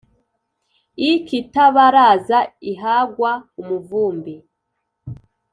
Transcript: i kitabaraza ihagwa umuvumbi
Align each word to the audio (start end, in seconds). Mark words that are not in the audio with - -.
i 1.09 1.11
kitabaraza 1.27 2.39
ihagwa 2.71 3.31
umuvumbi 3.61 4.35